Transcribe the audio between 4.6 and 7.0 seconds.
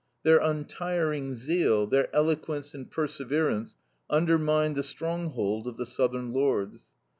the stronghold of the Southern lords.